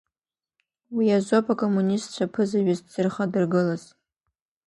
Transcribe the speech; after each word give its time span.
Уи 0.95 1.07
азоуп 1.17 1.47
акоммунистцәа 1.53 2.31
ԥызаҩыс 2.33 2.79
дзырхадыргылаз. 2.85 3.83